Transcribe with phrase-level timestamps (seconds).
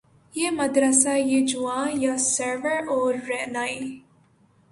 [0.33, 3.79] یہ مدرسہ یہ جواں یہ سرور و رعنائی